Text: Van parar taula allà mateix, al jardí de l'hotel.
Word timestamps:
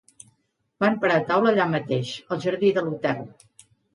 Van 0.83 0.95
parar 1.03 1.17
taula 1.27 1.51
allà 1.51 1.67
mateix, 1.75 2.15
al 2.35 2.43
jardí 2.45 2.75
de 2.79 2.87
l'hotel. 2.87 3.21